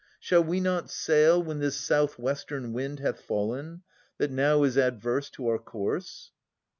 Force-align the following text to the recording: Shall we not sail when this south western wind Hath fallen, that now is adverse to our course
Shall 0.19 0.43
we 0.43 0.59
not 0.59 0.89
sail 0.89 1.43
when 1.43 1.59
this 1.59 1.75
south 1.77 2.17
western 2.17 2.73
wind 2.73 2.99
Hath 3.01 3.21
fallen, 3.21 3.83
that 4.17 4.31
now 4.31 4.63
is 4.63 4.75
adverse 4.75 5.29
to 5.29 5.47
our 5.47 5.59
course 5.59 6.31